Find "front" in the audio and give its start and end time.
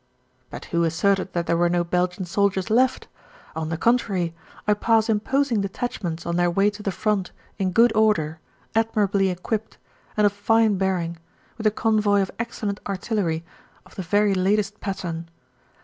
6.91-7.31